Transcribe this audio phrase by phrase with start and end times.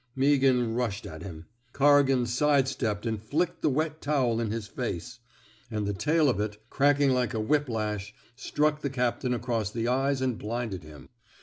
[0.17, 1.45] ''Meaghan rushed at him.
[1.73, 5.19] Corrigan side stepped and flicked the wet towel in his face;
[5.69, 9.87] and the tail of it, cracking like a whip lash, struck the captain across the
[9.87, 11.09] eyes and blinded him.